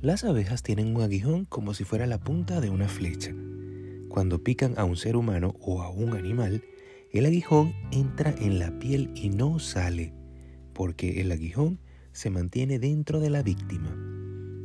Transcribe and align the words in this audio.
Las 0.00 0.22
abejas 0.22 0.62
tienen 0.62 0.94
un 0.94 1.02
aguijón 1.02 1.44
como 1.44 1.74
si 1.74 1.82
fuera 1.82 2.06
la 2.06 2.20
punta 2.20 2.60
de 2.60 2.70
una 2.70 2.86
flecha. 2.86 3.34
Cuando 4.08 4.44
pican 4.44 4.74
a 4.78 4.84
un 4.84 4.96
ser 4.96 5.16
humano 5.16 5.56
o 5.60 5.82
a 5.82 5.90
un 5.90 6.14
animal, 6.14 6.62
el 7.12 7.26
aguijón 7.26 7.74
entra 7.90 8.32
en 8.38 8.60
la 8.60 8.78
piel 8.78 9.10
y 9.16 9.28
no 9.28 9.58
sale, 9.58 10.14
porque 10.72 11.20
el 11.20 11.32
aguijón 11.32 11.80
se 12.12 12.30
mantiene 12.30 12.78
dentro 12.78 13.18
de 13.18 13.30
la 13.30 13.42
víctima. 13.42 13.96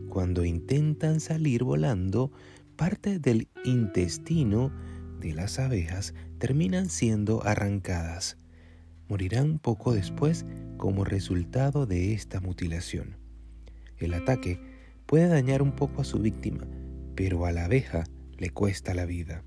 Cuando 0.07 0.45
intentan 0.45 1.19
salir 1.19 1.63
volando, 1.63 2.31
parte 2.75 3.17
del 3.17 3.47
intestino 3.65 4.71
de 5.19 5.33
las 5.33 5.57
abejas 5.57 6.13
terminan 6.37 6.91
siendo 6.91 7.43
arrancadas. 7.43 8.37
Morirán 9.09 9.57
poco 9.57 9.93
después 9.93 10.45
como 10.77 11.05
resultado 11.05 11.87
de 11.87 12.13
esta 12.13 12.39
mutilación. 12.39 13.17
El 13.97 14.13
ataque 14.13 14.72
puede 15.13 15.27
dañar 15.27 15.61
un 15.61 15.73
poco 15.73 16.01
a 16.01 16.05
su 16.05 16.17
víctima, 16.17 16.65
pero 17.13 17.45
a 17.45 17.51
la 17.51 17.65
abeja 17.65 18.03
le 18.39 18.49
cuesta 18.49 18.95
la 18.95 19.05
vida. 19.05 19.43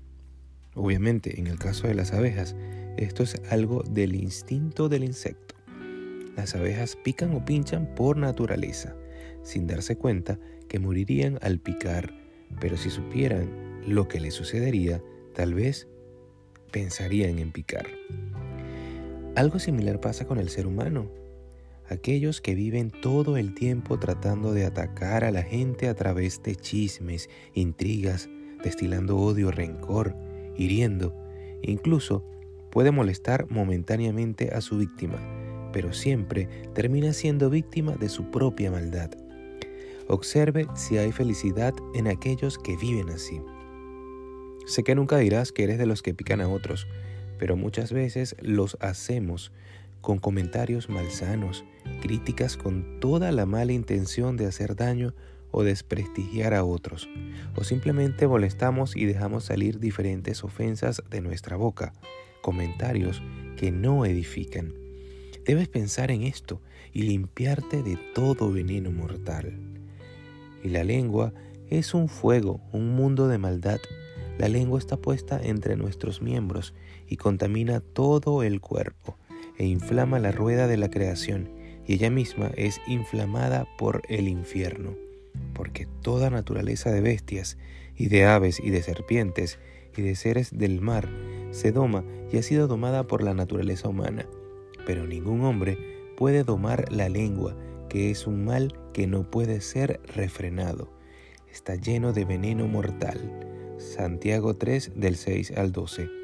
Obviamente, 0.75 1.41
en 1.41 1.47
el 1.47 1.59
caso 1.59 1.89
de 1.89 1.93
las 1.93 2.13
abejas, 2.13 2.55
esto 2.95 3.21
es 3.21 3.41
algo 3.49 3.83
del 3.83 4.15
instinto 4.15 4.87
del 4.87 5.03
insecto. 5.03 5.55
Las 6.37 6.55
abejas 6.55 6.95
pican 6.95 7.33
o 7.35 7.43
pinchan 7.43 7.93
por 7.95 8.15
naturaleza, 8.15 8.95
sin 9.43 9.67
darse 9.67 9.97
cuenta 9.97 10.39
que 10.69 10.79
morirían 10.79 11.37
al 11.41 11.59
picar, 11.59 12.13
pero 12.61 12.77
si 12.77 12.89
supieran 12.89 13.81
lo 13.85 14.07
que 14.07 14.21
les 14.21 14.35
sucedería, 14.35 15.03
tal 15.35 15.53
vez 15.53 15.89
pensarían 16.71 17.39
en 17.39 17.51
picar. 17.51 17.87
Algo 19.35 19.59
similar 19.59 19.99
pasa 19.99 20.23
con 20.23 20.39
el 20.39 20.47
ser 20.47 20.65
humano. 20.65 21.11
Aquellos 21.89 22.41
que 22.41 22.53
viven 22.53 22.91
todo 22.91 23.37
el 23.37 23.53
tiempo 23.53 23.97
tratando 23.97 24.51
de 24.51 24.65
atacar 24.65 25.23
a 25.23 25.31
la 25.31 25.43
gente 25.43 25.87
a 25.87 25.95
través 25.95 26.43
de 26.43 26.55
chismes, 26.55 27.29
intrigas, 27.53 28.29
destilando 28.61 29.17
odio, 29.17 29.51
rencor, 29.51 30.13
hiriendo, 30.57 31.15
incluso 31.61 32.25
puede 32.71 32.91
molestar 32.91 33.49
momentáneamente 33.49 34.53
a 34.53 34.59
su 34.59 34.77
víctima, 34.77 35.17
pero 35.71 35.93
siempre 35.93 36.49
termina 36.73 37.13
siendo 37.13 37.49
víctima 37.49 37.93
de 37.93 38.09
su 38.09 38.31
propia 38.31 38.69
maldad. 38.69 39.11
Observe 40.09 40.67
si 40.75 40.97
hay 40.97 41.11
felicidad 41.11 41.73
en 41.93 42.07
aquellos 42.07 42.57
que 42.57 42.75
viven 42.75 43.09
así. 43.09 43.41
Sé 44.65 44.83
que 44.83 44.95
nunca 44.95 45.17
dirás 45.17 45.53
que 45.53 45.63
eres 45.63 45.77
de 45.77 45.85
los 45.85 46.01
que 46.01 46.13
pican 46.13 46.41
a 46.41 46.49
otros, 46.49 46.87
pero 47.37 47.55
muchas 47.55 47.93
veces 47.93 48.35
los 48.41 48.77
hacemos 48.81 49.53
con 50.07 50.19
comentarios 50.19 50.87
malsanos, 50.87 51.65
críticas 52.01 52.55
con 52.55 53.01
toda 53.01 53.33
la 53.33 53.45
mala 53.45 53.73
intención 53.73 54.37
de 54.37 54.45
hacer 54.45 54.77
daño 54.77 55.13
o 55.51 55.63
desprestigiar 55.63 56.53
a 56.53 56.63
otros, 56.63 57.09
o 57.57 57.65
simplemente 57.65 58.25
molestamos 58.25 58.95
y 58.95 59.03
dejamos 59.03 59.43
salir 59.43 59.81
diferentes 59.81 60.45
ofensas 60.45 61.03
de 61.09 61.19
nuestra 61.19 61.57
boca, 61.57 61.91
comentarios 62.41 63.21
que 63.57 63.69
no 63.69 64.05
edifican. 64.05 64.73
Debes 65.43 65.67
pensar 65.67 66.09
en 66.09 66.23
esto 66.23 66.61
y 66.93 67.01
limpiarte 67.01 67.83
de 67.83 67.99
todo 68.15 68.49
veneno 68.49 68.91
mortal. 68.91 69.59
Y 70.63 70.69
la 70.69 70.85
lengua 70.85 71.33
es 71.69 71.93
un 71.93 72.07
fuego, 72.07 72.61
un 72.71 72.95
mundo 72.95 73.27
de 73.27 73.39
maldad 73.39 73.81
la 74.37 74.49
lengua 74.49 74.77
está 74.77 74.97
puesta 74.97 75.39
entre 75.41 75.75
nuestros 75.75 76.21
miembros 76.21 76.75
y 77.07 77.17
contamina 77.17 77.79
todo 77.79 78.43
el 78.43 78.61
cuerpo 78.61 79.17
e 79.57 79.65
inflama 79.65 80.19
la 80.19 80.31
rueda 80.31 80.67
de 80.67 80.77
la 80.77 80.89
creación 80.89 81.49
y 81.85 81.93
ella 81.93 82.09
misma 82.09 82.51
es 82.55 82.81
inflamada 82.87 83.65
por 83.77 84.01
el 84.09 84.27
infierno, 84.27 84.95
porque 85.53 85.87
toda 86.01 86.29
naturaleza 86.29 86.91
de 86.91 87.01
bestias 87.01 87.57
y 87.95 88.07
de 88.09 88.25
aves 88.25 88.59
y 88.59 88.69
de 88.69 88.83
serpientes 88.83 89.59
y 89.95 90.01
de 90.01 90.15
seres 90.15 90.57
del 90.57 90.81
mar 90.81 91.09
se 91.51 91.71
doma 91.71 92.03
y 92.31 92.37
ha 92.37 92.43
sido 92.43 92.67
domada 92.67 93.07
por 93.07 93.23
la 93.23 93.33
naturaleza 93.33 93.87
humana, 93.87 94.27
pero 94.85 95.07
ningún 95.07 95.43
hombre 95.43 95.77
puede 96.17 96.43
domar 96.43 96.91
la 96.91 97.09
lengua, 97.09 97.55
que 97.89 98.11
es 98.11 98.27
un 98.27 98.45
mal 98.45 98.73
que 98.93 99.07
no 99.07 99.29
puede 99.29 99.61
ser 99.61 100.01
refrenado. 100.13 100.91
Está 101.49 101.75
lleno 101.75 102.13
de 102.13 102.25
veneno 102.25 102.67
mortal 102.67 103.47
Santiago 103.77 104.55
3 104.55 104.93
del 104.95 105.15
6 105.15 105.53
al 105.55 105.71
12. 105.71 106.16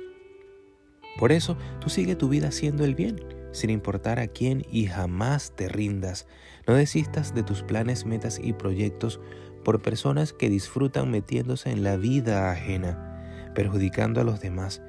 Por 1.18 1.32
eso, 1.32 1.58
tú 1.80 1.90
sigue 1.90 2.16
tu 2.16 2.30
vida 2.30 2.48
haciendo 2.48 2.86
el 2.86 2.96
bien, 2.96 3.24
sin 3.52 3.70
importar 3.70 4.20
a 4.20 4.28
quién 4.28 4.66
y 4.72 4.88
jamás 4.88 5.54
te 5.56 5.70
rindas. 5.70 6.28
No 6.68 6.74
desistas 6.76 7.36
de 7.36 7.44
tus 7.44 7.62
planes, 7.64 8.06
metas 8.06 8.40
y 8.42 8.54
proyectos 8.54 9.20
por 9.64 9.82
personas 9.82 10.34
que 10.34 10.50
disfrutan 10.50 11.12
metiéndose 11.12 11.72
en 11.72 11.84
la 11.84 11.98
vida 11.98 12.52
ajena, 12.52 13.52
perjudicando 13.54 14.22
a 14.22 14.24
los 14.24 14.42
demás. 14.42 14.82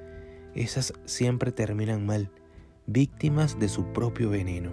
Esas 0.54 0.92
siempre 1.04 1.52
terminan 1.52 2.06
mal, 2.06 2.30
víctimas 2.86 3.58
de 3.58 3.68
su 3.68 3.92
propio 3.92 4.30
veneno. 4.30 4.72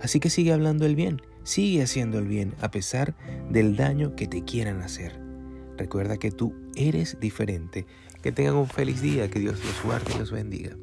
Así 0.00 0.20
que 0.20 0.30
sigue 0.30 0.52
hablando 0.52 0.86
el 0.86 0.96
bien, 0.96 1.22
sigue 1.42 1.82
haciendo 1.82 2.18
el 2.18 2.26
bien 2.26 2.54
a 2.60 2.70
pesar 2.70 3.14
del 3.50 3.76
daño 3.76 4.16
que 4.16 4.26
te 4.26 4.42
quieran 4.44 4.82
hacer. 4.82 5.25
Recuerda 5.76 6.16
que 6.16 6.30
tú 6.30 6.54
eres 6.74 7.18
diferente. 7.20 7.86
Que 8.22 8.32
tengan 8.32 8.54
un 8.54 8.66
feliz 8.66 9.00
día, 9.00 9.30
que 9.30 9.38
Dios 9.38 9.58
los 9.64 9.82
guarde 9.84 10.12
y 10.14 10.18
los 10.18 10.32
bendiga. 10.32 10.76